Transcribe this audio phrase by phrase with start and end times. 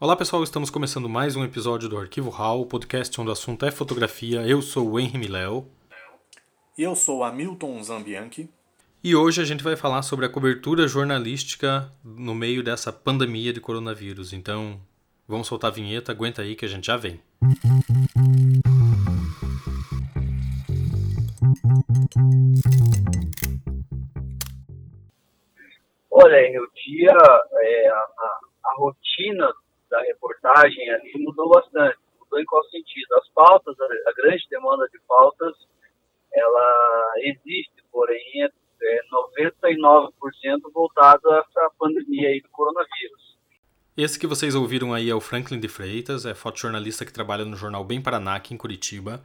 [0.00, 3.70] Olá pessoal, estamos começando mais um episódio do Arquivo Hall, podcast onde o assunto é
[3.72, 4.46] fotografia.
[4.46, 5.66] Eu sou o Henry Miléo.
[6.78, 8.48] E eu sou Hamilton Zambianchi.
[9.02, 13.60] E hoje a gente vai falar sobre a cobertura jornalística no meio dessa pandemia de
[13.60, 14.32] coronavírus.
[14.32, 14.80] Então,
[15.26, 17.20] vamos soltar a vinheta, aguenta aí que a gente já vem.
[26.08, 27.16] Olha, o dia,
[27.52, 29.52] é, a, a rotina
[30.90, 31.98] ali mudou bastante.
[32.20, 33.14] Mudou em qual sentido?
[33.14, 35.54] As pautas, a, grande demanda de pautas,
[36.32, 38.50] ela existe, porém é
[39.36, 40.10] 99%
[40.72, 43.36] voltado a essa pandemia aí do coronavírus.
[43.96, 47.56] Esse que vocês ouviram aí é o Franklin de Freitas, é fotojornalista que trabalha no
[47.56, 49.24] jornal Bem Paraná, aqui em Curitiba.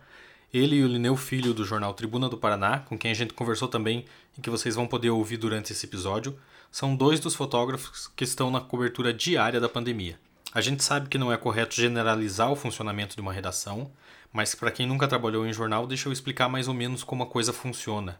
[0.52, 3.68] Ele e o Lineu Filho, do jornal Tribuna do Paraná, com quem a gente conversou
[3.68, 4.06] também
[4.38, 6.40] e que vocês vão poder ouvir durante esse episódio,
[6.72, 10.18] são dois dos fotógrafos que estão na cobertura diária da pandemia.
[10.54, 13.92] A gente sabe que não é correto generalizar o funcionamento de uma redação,
[14.32, 17.28] mas para quem nunca trabalhou em jornal, deixa eu explicar mais ou menos como a
[17.28, 18.20] coisa funciona.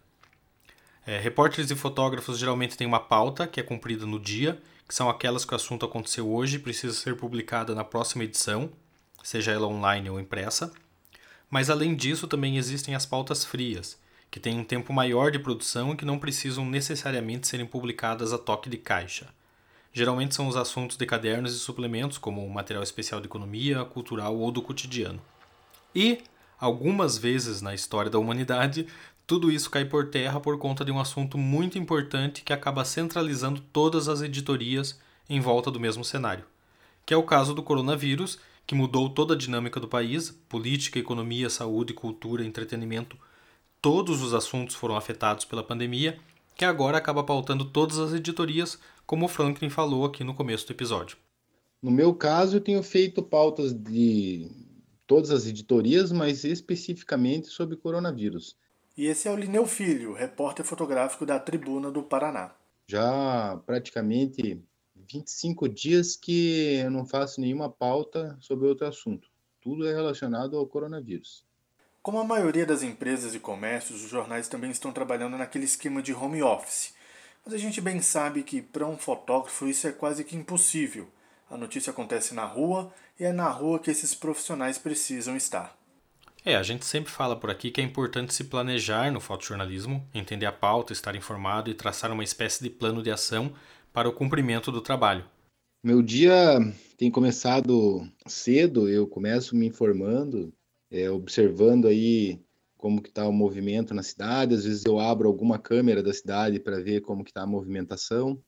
[1.06, 5.10] É, repórteres e fotógrafos geralmente têm uma pauta que é cumprida no dia, que são
[5.10, 8.72] aquelas que o assunto aconteceu hoje e precisa ser publicada na próxima edição,
[9.22, 10.74] seja ela online ou impressa.
[11.52, 13.96] Mas além disso, também existem as pautas frias,
[14.32, 18.40] que têm um tempo maior de produção e que não precisam necessariamente serem publicadas a
[18.40, 19.28] toque de caixa.
[19.94, 24.52] Geralmente são os assuntos de cadernos e suplementos, como material especial de economia, cultural ou
[24.52, 25.22] do cotidiano.
[25.94, 26.24] E,
[26.60, 28.88] algumas vezes na história da humanidade,
[29.28, 33.62] tudo isso cai por terra por conta de um assunto muito importante que acaba centralizando
[33.72, 35.00] todas as editorias
[35.30, 36.44] em volta do mesmo cenário,
[37.06, 41.50] que é o caso do coronavírus, que mudou toda a dinâmica do país, política, economia,
[41.52, 43.16] saúde, cultura, entretenimento,
[43.80, 46.18] todos os assuntos foram afetados pela pandemia,
[46.56, 50.74] que agora acaba pautando todas as editorias como o Franklin falou aqui no começo do
[50.74, 51.18] episódio.
[51.82, 54.50] No meu caso, eu tenho feito pautas de
[55.06, 58.56] todas as editorias, mas especificamente sobre coronavírus.
[58.96, 62.56] E esse é o Lineu Filho, repórter fotográfico da Tribuna do Paraná.
[62.88, 64.62] Já praticamente
[64.96, 69.28] 25 dias que eu não faço nenhuma pauta sobre outro assunto.
[69.62, 71.46] Tudo é relacionado ao coronavírus.
[72.04, 76.14] Como a maioria das empresas e comércios, os jornais também estão trabalhando naquele esquema de
[76.14, 76.94] home office,
[77.46, 81.08] mas a gente bem sabe que para um fotógrafo isso é quase que impossível.
[81.50, 85.78] A notícia acontece na rua e é na rua que esses profissionais precisam estar.
[86.44, 90.46] É, a gente sempre fala por aqui que é importante se planejar no fotojornalismo, entender
[90.46, 93.54] a pauta, estar informado e traçar uma espécie de plano de ação
[93.94, 95.24] para o cumprimento do trabalho.
[95.82, 96.60] Meu dia
[96.98, 100.54] tem começado cedo, eu começo me informando,
[100.94, 102.40] é, observando aí
[102.78, 104.54] como que está o movimento na cidade.
[104.54, 108.40] Às vezes eu abro alguma câmera da cidade para ver como que está a movimentação.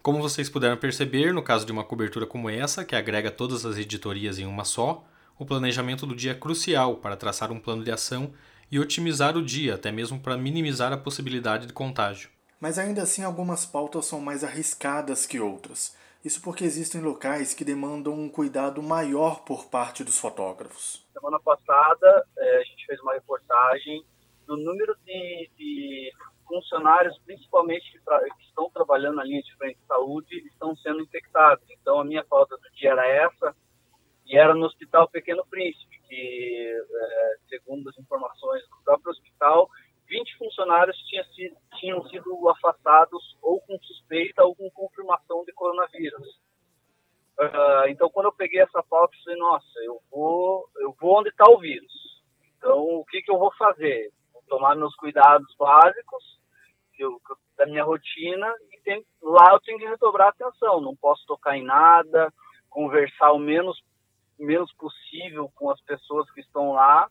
[0.00, 3.76] Como vocês puderam perceber, no caso de uma cobertura como essa, que agrega todas as
[3.76, 5.04] editorias em uma só,
[5.36, 8.30] o planejamento do dia é crucial para traçar um plano de ação
[8.70, 12.30] e otimizar o dia, até mesmo para minimizar a possibilidade de contágio.
[12.60, 15.94] Mas ainda assim, algumas pautas são mais arriscadas que outras.
[16.28, 21.02] Isso porque existem locais que demandam um cuidado maior por parte dos fotógrafos.
[21.10, 24.04] Semana passada, é, a gente fez uma reportagem
[24.46, 26.12] do número de, de
[26.46, 31.64] funcionários, principalmente que, que, estão trabalhando na linha de frente de saúde, estão sendo infectados.
[31.70, 33.56] Então, a minha pauta do dia era essa,
[34.26, 39.66] e era no Hospital Pequeno Príncipe, que, é, segundo as informações do próprio hospital,
[40.08, 40.96] 20 funcionários
[41.78, 46.40] tinham sido, afastados ou com suspeita ou com confirmação de coronavírus.
[47.38, 51.28] Uh, então, quando eu peguei essa pauta, eu falei, nossa, eu vou, eu vou onde
[51.28, 51.92] está o vírus.
[52.56, 54.10] Então, o que, que eu vou fazer?
[54.32, 56.38] Vou tomar meus cuidados básicos
[56.98, 57.20] eu,
[57.56, 60.80] da minha rotina e tem, lá eu tenho que redobrar atenção.
[60.80, 62.32] Não posso tocar em nada,
[62.68, 63.80] conversar o menos,
[64.38, 67.08] menos possível com as pessoas que estão lá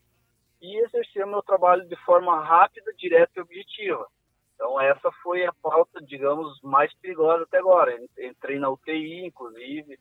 [0.61, 4.07] e exercer meu trabalho de forma rápida, direta e objetiva.
[4.55, 7.95] Então essa foi a pauta, digamos, mais perigosa até agora.
[8.17, 9.99] Entrei na UTI, inclusive,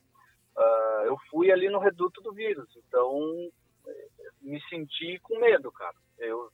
[0.57, 2.67] uh, eu fui ali no reduto do vírus.
[2.89, 3.51] Então
[4.41, 5.95] me senti com medo, cara.
[6.19, 6.51] Eu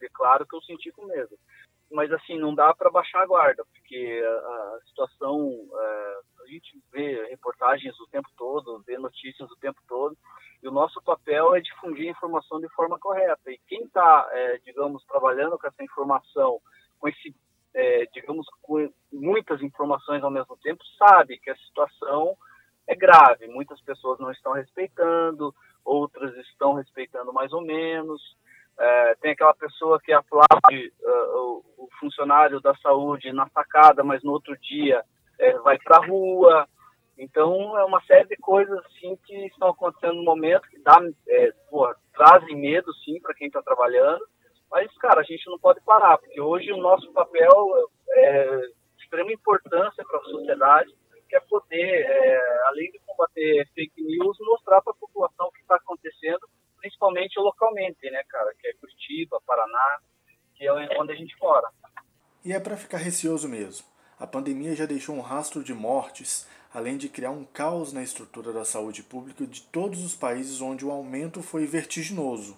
[0.00, 1.38] declaro que eu senti com medo.
[1.90, 7.26] Mas assim, não dá para baixar a guarda, porque a, situação, uh, a gente vê
[7.30, 10.16] reportagens o tempo todo, vê notícias o tempo todo,
[10.62, 13.50] e o nosso papel é difundir a informação de forma correta.
[13.50, 16.60] E quem está, é, digamos, trabalhando com essa informação,
[16.98, 17.34] com esse,
[17.74, 22.36] é, digamos, com muitas informações ao mesmo tempo, sabe que a situação
[22.86, 23.46] é grave.
[23.46, 28.20] Muitas pessoas não estão respeitando, outras estão respeitando mais ou menos.
[28.78, 34.30] É, tem aquela pessoa que aplaude uh, o, funcionário da saúde na sacada, mas no
[34.30, 35.02] outro dia
[35.38, 36.68] é, vai para a rua.
[37.18, 40.96] Então, é uma série de coisas assim que estão acontecendo no momento que dá,
[41.28, 41.52] é,
[42.14, 44.24] trazem medo, sim, para quem está trabalhando.
[44.70, 49.32] Mas, cara, a gente não pode parar, porque hoje o nosso papel é de extrema
[49.32, 50.94] importância para a sociedade,
[51.28, 55.60] que é poder, é, além de combater fake news, mostrar para a população o que
[55.60, 56.48] está acontecendo,
[56.98, 60.00] principalmente localmente, né, cara, que é Curitiba, Paraná,
[60.54, 61.68] que é onde a gente mora.
[62.44, 63.86] E é para ficar receoso mesmo.
[64.18, 68.52] A pandemia já deixou um rastro de mortes, além de criar um caos na estrutura
[68.52, 72.56] da saúde pública de todos os países onde o aumento foi vertiginoso.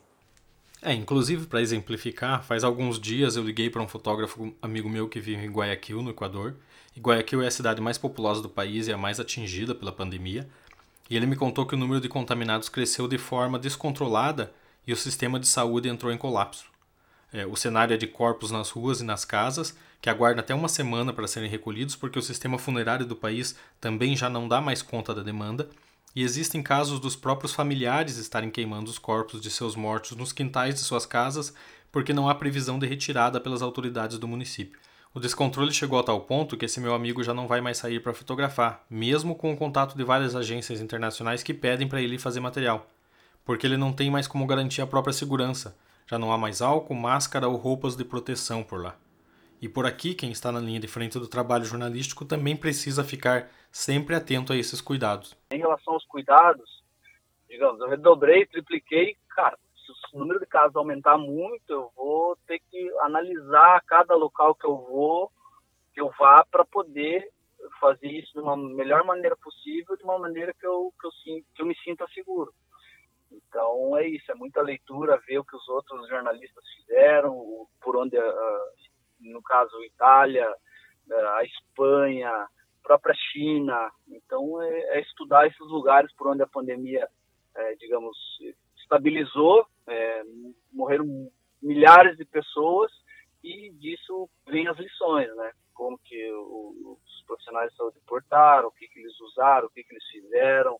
[0.82, 5.20] É, inclusive para exemplificar, faz alguns dias eu liguei para um fotógrafo amigo meu que
[5.20, 6.56] vive em Guayaquil, no Equador.
[6.96, 10.48] E Guayaquil é a cidade mais populosa do país e a mais atingida pela pandemia.
[11.10, 14.52] E ele me contou que o número de contaminados cresceu de forma descontrolada
[14.86, 16.66] e o sistema de saúde entrou em colapso.
[17.32, 20.68] É, o cenário é de corpos nas ruas e nas casas, que aguardam até uma
[20.68, 24.82] semana para serem recolhidos, porque o sistema funerário do país também já não dá mais
[24.82, 25.68] conta da demanda,
[26.14, 30.74] e existem casos dos próprios familiares estarem queimando os corpos de seus mortos nos quintais
[30.74, 31.52] de suas casas,
[31.92, 34.78] porque não há previsão de retirada pelas autoridades do município.
[35.12, 38.00] O descontrole chegou a tal ponto que esse meu amigo já não vai mais sair
[38.00, 42.40] para fotografar, mesmo com o contato de várias agências internacionais que pedem para ele fazer
[42.40, 42.86] material,
[43.44, 45.76] porque ele não tem mais como garantir a própria segurança
[46.10, 48.96] já não há mais álcool, máscara ou roupas de proteção por lá.
[49.62, 53.48] E por aqui, quem está na linha de frente do trabalho jornalístico também precisa ficar
[53.70, 55.36] sempre atento a esses cuidados.
[55.52, 56.82] Em relação aos cuidados,
[57.48, 59.56] digamos, eu redobrei, tripliquei, cara,
[60.20, 65.30] número de casos aumentar muito, eu vou ter que analisar cada local que eu vou,
[65.92, 67.28] que eu vá para poder
[67.80, 71.10] fazer isso de uma melhor maneira possível, de uma maneira que eu, que eu,
[71.54, 72.52] que eu me sinta seguro.
[73.30, 78.16] Então é isso, é muita leitura, ver o que os outros jornalistas fizeram, por onde,
[79.20, 80.52] no caso, Itália,
[81.36, 82.48] a Espanha, a
[82.82, 83.90] própria China.
[84.08, 87.08] Então é, é estudar esses lugares por onde a pandemia,
[87.54, 88.16] é, digamos,
[88.90, 90.22] estabilizou, é,
[90.72, 91.30] morreram
[91.62, 92.90] milhares de pessoas
[93.44, 95.52] e disso vem as lições, né?
[95.72, 99.94] Como que os profissionais de saúde portaram, o que, que eles usaram, o que, que
[99.94, 100.78] eles fizeram,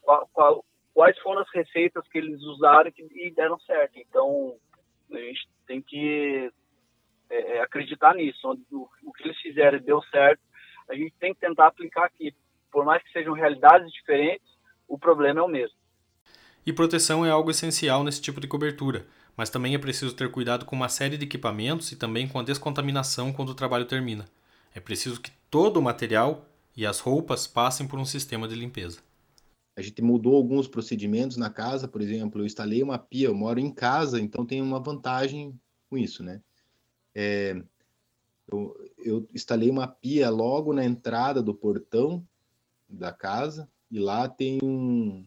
[0.00, 0.64] qual, qual,
[0.94, 3.98] quais foram as receitas que eles usaram e, deram certo.
[3.98, 4.56] Então,
[5.12, 6.50] a gente tem que
[7.30, 8.58] é, é acreditar nisso.
[8.72, 10.40] O, o, que eles fizeram deu certo,
[10.88, 12.34] a gente tem que tentar aplicar aqui.
[12.70, 14.50] Por mais que sejam realidades diferentes,
[14.88, 15.76] o problema é o mesmo.
[16.64, 19.06] E proteção é algo essencial nesse tipo de cobertura,
[19.36, 22.42] mas também é preciso ter cuidado com uma série de equipamentos e também com a
[22.42, 24.26] descontaminação quando o trabalho termina.
[24.74, 29.00] É preciso que todo o material e as roupas passem por um sistema de limpeza
[29.74, 33.58] a gente mudou alguns procedimentos na casa, por exemplo, eu instalei uma pia, eu moro
[33.58, 36.42] em casa, então tem uma vantagem com isso, né?
[37.14, 37.62] É,
[38.50, 42.26] eu, eu, instalei uma pia logo na entrada do portão
[42.88, 45.26] da casa e lá tem um,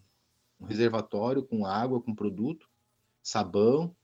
[0.65, 2.69] reservatório com água, com produto,
[3.21, 3.95] sabão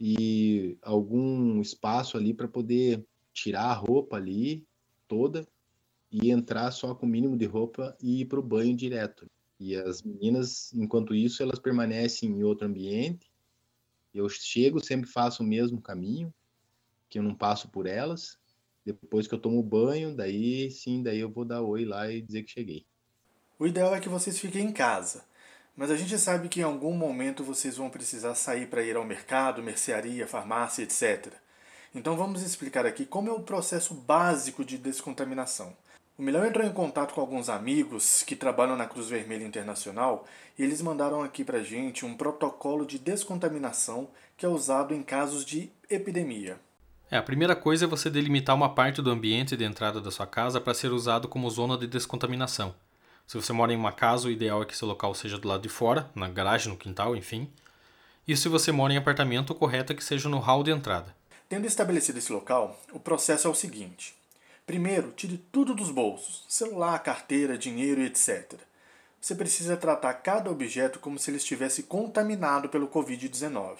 [0.00, 4.66] e algum espaço ali para poder tirar a roupa ali
[5.08, 5.46] toda
[6.10, 9.26] e entrar só com o mínimo de roupa e ir para o banho direto.
[9.58, 13.30] E as meninas, enquanto isso, elas permanecem em outro ambiente.
[14.14, 16.32] Eu chego, sempre faço o mesmo caminho,
[17.08, 18.38] que eu não passo por elas.
[18.84, 22.42] Depois que eu tomo banho, daí sim, daí eu vou dar oi lá e dizer
[22.42, 22.86] que cheguei.
[23.58, 25.24] O ideal é que vocês fiquem em casa.
[25.76, 29.04] Mas a gente sabe que em algum momento vocês vão precisar sair para ir ao
[29.04, 31.34] mercado, mercearia, farmácia, etc.
[31.94, 35.76] Então vamos explicar aqui como é o processo básico de descontaminação.
[36.18, 40.24] O Milão entrou em contato com alguns amigos que trabalham na Cruz Vermelha Internacional
[40.58, 45.44] e eles mandaram aqui pra gente um protocolo de descontaminação que é usado em casos
[45.44, 46.58] de epidemia.
[47.10, 50.26] É, a primeira coisa é você delimitar uma parte do ambiente de entrada da sua
[50.26, 52.74] casa para ser usado como zona de descontaminação.
[53.26, 55.62] Se você mora em uma casa, o ideal é que seu local seja do lado
[55.62, 57.50] de fora, na garagem, no quintal, enfim.
[58.26, 61.14] E se você mora em apartamento, o correto é que seja no hall de entrada.
[61.48, 64.14] Tendo estabelecido esse local, o processo é o seguinte:
[64.66, 68.54] Primeiro, tire tudo dos bolsos: celular, carteira, dinheiro etc.
[69.20, 73.76] Você precisa tratar cada objeto como se ele estivesse contaminado pelo Covid-19.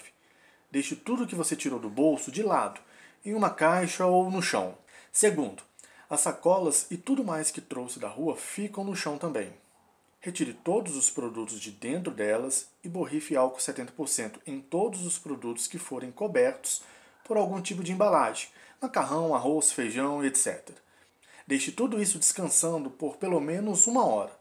[0.69, 2.81] Deixe tudo que você tirou do bolso de lado,
[3.25, 4.77] em uma caixa ou no chão.
[5.11, 5.63] Segundo,
[6.09, 9.53] as sacolas e tudo mais que trouxe da rua ficam no chão também.
[10.19, 15.67] Retire todos os produtos de dentro delas e borrife álcool 70% em todos os produtos
[15.67, 16.81] que forem cobertos
[17.23, 18.49] por algum tipo de embalagem,
[18.81, 20.69] macarrão, arroz, feijão, etc.
[21.45, 24.31] Deixe tudo isso descansando por pelo menos uma hora.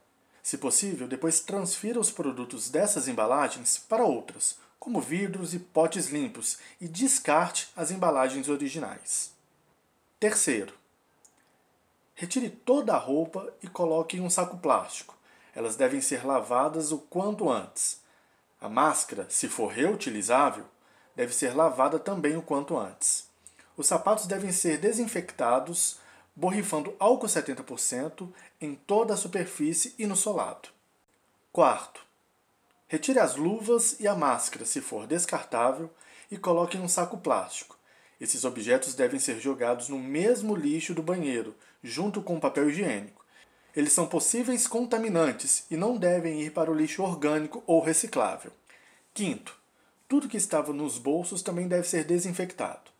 [0.43, 6.59] Se possível, depois transfira os produtos dessas embalagens para outras, como vidros e potes limpos,
[6.81, 9.33] e descarte as embalagens originais.
[10.21, 10.73] Terceiro,
[12.19, 15.15] Retire toda a roupa e coloque em um saco plástico.
[15.55, 18.01] Elas devem ser lavadas o quanto antes.
[18.59, 20.65] A máscara, se for reutilizável,
[21.15, 23.29] deve ser lavada também o quanto antes.
[23.77, 25.99] Os sapatos devem ser desinfectados,
[26.35, 28.33] borrifando álcool 70%
[28.63, 30.71] em toda a superfície e no solado.
[31.53, 32.03] Quarto,
[32.89, 35.91] retire as luvas e a máscara, se for descartável,
[36.31, 37.76] e coloque em um saco plástico.
[38.21, 43.25] Esses objetos devem ser jogados no mesmo lixo do banheiro, junto com o papel higiênico.
[43.75, 48.51] Eles são possíveis contaminantes e não devem ir para o lixo orgânico ou reciclável.
[49.13, 49.55] Quinto,
[50.09, 52.91] tudo que estava nos bolsos também deve ser desinfectado.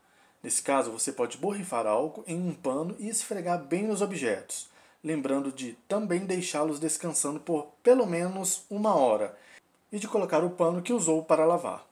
[0.43, 4.69] Nesse caso, você pode borrifar álcool em um pano e esfregar bem os objetos,
[5.03, 9.35] lembrando de também deixá-los descansando por pelo menos uma hora
[9.91, 11.87] e de colocar o pano que usou para lavar.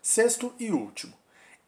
[0.00, 1.12] Sexto e último,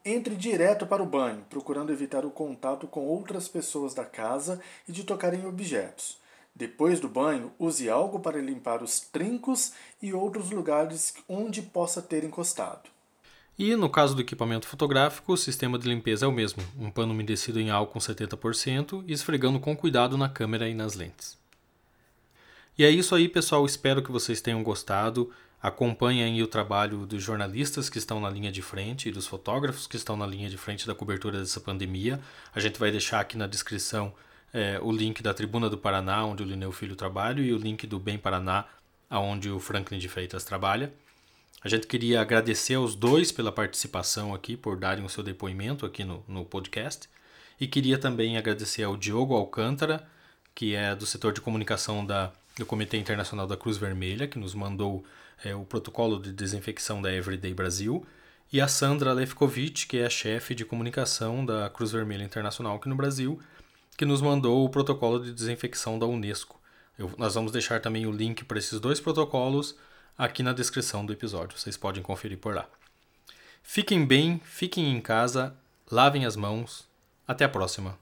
[0.04, 4.92] entre direto para o banho, procurando evitar o contato com outras pessoas da casa e
[4.92, 6.18] de tocar em objetos.
[6.54, 12.22] Depois do banho, use algo para limpar os trincos e outros lugares onde possa ter
[12.22, 12.88] encostado.
[13.58, 17.12] E no caso do equipamento fotográfico, o sistema de limpeza é o mesmo: um pano
[17.12, 21.38] umedecido em álcool 70% e esfregando com cuidado na câmera e nas lentes.
[22.76, 23.64] E é isso aí, pessoal.
[23.64, 25.30] Espero que vocês tenham gostado.
[25.64, 29.96] Acompanhem o trabalho dos jornalistas que estão na linha de frente e dos fotógrafos que
[29.96, 32.20] estão na linha de frente da cobertura dessa pandemia.
[32.54, 34.12] A gente vai deixar aqui na descrição
[34.52, 37.86] é, o link da Tribuna do Paraná, onde o Lineu Filho trabalha, e o link
[37.86, 38.66] do Bem Paraná,
[39.10, 40.92] onde o Franklin de Freitas trabalha.
[41.62, 46.04] A gente queria agradecer aos dois pela participação aqui, por darem o seu depoimento aqui
[46.04, 47.08] no, no podcast.
[47.58, 50.06] E queria também agradecer ao Diogo Alcântara,
[50.54, 54.54] que é do setor de comunicação da, do Comitê Internacional da Cruz Vermelha, que nos
[54.54, 55.04] mandou
[55.44, 58.06] é, o protocolo de desinfecção da Everyday Brasil,
[58.52, 62.88] e a Sandra Lefkovic, que é a chefe de comunicação da Cruz Vermelha Internacional aqui
[62.88, 63.40] no Brasil,
[63.96, 66.60] que nos mandou o protocolo de desinfecção da Unesco.
[66.98, 69.76] Eu, nós vamos deixar também o link para esses dois protocolos
[70.16, 71.58] aqui na descrição do episódio.
[71.58, 72.68] Vocês podem conferir por lá.
[73.62, 75.54] Fiquem bem, fiquem em casa,
[75.90, 76.86] lavem as mãos.
[77.26, 77.98] Até a próxima.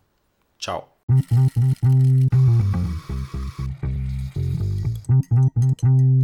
[0.58, 0.98] Tchau.
[5.32, 5.40] う
[5.86, 6.22] ん。